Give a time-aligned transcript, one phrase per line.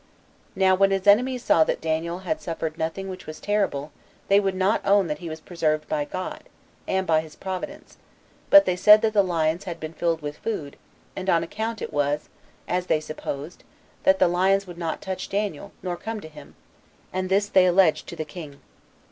[0.55, 3.91] Now when his enemies saw that Daniel had suffered nothing which was terrible,
[4.29, 6.45] they would not own that he was preserved by God,
[6.87, 7.97] and by his providence;
[8.49, 10.75] but they said that the lions had been filled full with food,
[11.15, 12.29] and on that account it was,
[12.67, 13.63] as they supposed,
[14.01, 16.55] that the lions would not touch Daniel, nor come to him;
[17.13, 18.59] and this they alleged to the king.